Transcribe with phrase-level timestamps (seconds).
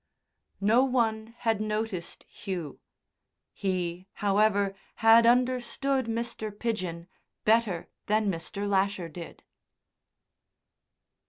[0.61, 2.79] No one had noticed Hugh.
[3.53, 6.49] He, however, had understood Mr.
[6.51, 7.07] Pidgen
[7.45, 8.67] better than Mr.
[8.67, 9.43] Lasher did.